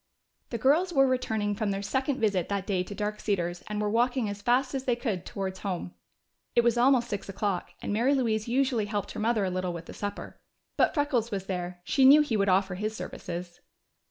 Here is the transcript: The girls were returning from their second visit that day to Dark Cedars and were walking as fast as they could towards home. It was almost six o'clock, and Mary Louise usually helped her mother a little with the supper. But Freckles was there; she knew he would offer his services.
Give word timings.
The 0.49 0.57
girls 0.57 0.91
were 0.91 1.05
returning 1.05 1.53
from 1.53 1.69
their 1.69 1.83
second 1.83 2.19
visit 2.19 2.49
that 2.49 2.65
day 2.65 2.81
to 2.81 2.95
Dark 2.95 3.19
Cedars 3.19 3.61
and 3.67 3.79
were 3.79 3.87
walking 3.87 4.27
as 4.29 4.41
fast 4.41 4.73
as 4.73 4.85
they 4.85 4.95
could 4.95 5.27
towards 5.27 5.59
home. 5.59 5.93
It 6.55 6.63
was 6.63 6.75
almost 6.75 7.07
six 7.07 7.29
o'clock, 7.29 7.73
and 7.83 7.93
Mary 7.93 8.15
Louise 8.15 8.47
usually 8.47 8.85
helped 8.87 9.11
her 9.11 9.19
mother 9.19 9.45
a 9.45 9.51
little 9.51 9.73
with 9.73 9.85
the 9.85 9.93
supper. 9.93 10.39
But 10.75 10.95
Freckles 10.95 11.29
was 11.29 11.45
there; 11.45 11.81
she 11.83 12.03
knew 12.03 12.21
he 12.21 12.35
would 12.35 12.49
offer 12.49 12.73
his 12.73 12.95
services. 12.95 13.59